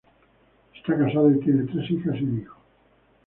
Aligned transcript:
Está 0.75 0.97
casado 0.97 1.29
y 1.29 1.39
tiene 1.41 1.61
tres 1.71 1.91
hijas 1.91 2.15
y 2.19 2.23
un 2.23 2.41
hijo. 2.41 2.57